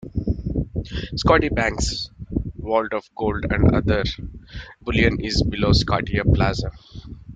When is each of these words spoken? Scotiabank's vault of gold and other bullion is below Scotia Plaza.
Scotiabank's 1.13 2.09
vault 2.57 2.91
of 2.91 3.07
gold 3.15 3.45
and 3.51 3.71
other 3.75 4.03
bullion 4.81 5.19
is 5.23 5.43
below 5.43 5.73
Scotia 5.73 6.23
Plaza. 6.25 6.71